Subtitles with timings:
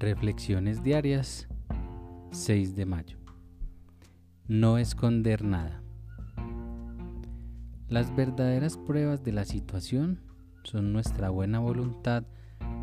[0.00, 1.48] Reflexiones diarias
[2.30, 3.18] 6 de mayo.
[4.46, 5.82] No esconder nada.
[7.88, 10.20] Las verdaderas pruebas de la situación
[10.62, 12.22] son nuestra buena voluntad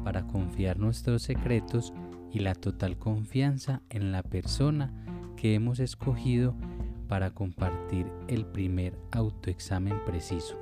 [0.03, 1.93] para confiar nuestros secretos
[2.33, 4.91] y la total confianza en la persona
[5.37, 6.53] que hemos escogido
[7.07, 10.59] para compartir el primer autoexamen preciso.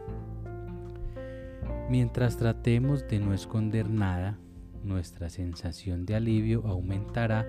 [1.90, 4.38] Mientras tratemos de no esconder nada,
[4.84, 7.46] nuestra sensación de alivio aumentará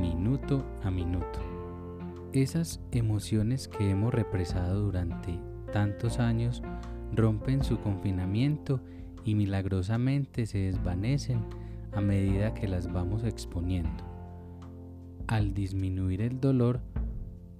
[0.00, 1.40] minuto a minuto.
[2.32, 5.38] Esas emociones que hemos represado durante
[5.72, 6.62] tantos años
[7.14, 8.80] rompen su confinamiento
[9.24, 11.44] y milagrosamente se desvanecen
[11.92, 14.04] a medida que las vamos exponiendo.
[15.26, 16.80] Al disminuir el dolor,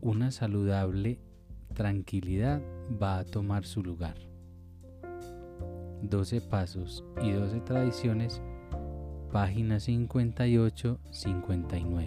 [0.00, 1.20] una saludable
[1.74, 2.62] tranquilidad
[3.02, 4.16] va a tomar su lugar.
[6.02, 8.40] 12 pasos y 12 tradiciones
[9.30, 12.06] página 58-59.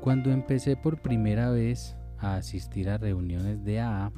[0.00, 4.12] Cuando empecé por primera vez a asistir a reuniones de AA,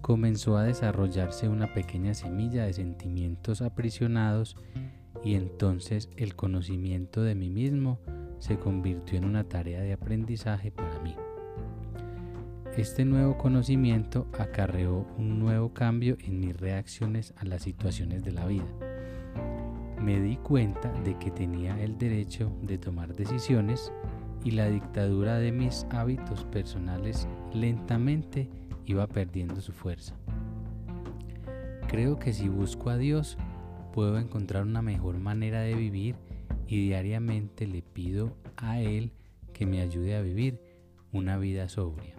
[0.00, 4.56] comenzó a desarrollarse una pequeña semilla de sentimientos aprisionados
[5.24, 8.00] y entonces el conocimiento de mí mismo
[8.38, 11.14] se convirtió en una tarea de aprendizaje para mí.
[12.76, 18.46] Este nuevo conocimiento acarreó un nuevo cambio en mis reacciones a las situaciones de la
[18.46, 18.66] vida
[20.02, 23.92] me di cuenta de que tenía el derecho de tomar decisiones
[24.44, 28.48] y la dictadura de mis hábitos personales lentamente
[28.84, 30.16] iba perdiendo su fuerza.
[31.86, 33.38] Creo que si busco a Dios
[33.92, 36.16] puedo encontrar una mejor manera de vivir
[36.66, 39.12] y diariamente le pido a Él
[39.52, 40.60] que me ayude a vivir
[41.12, 42.16] una vida sobria.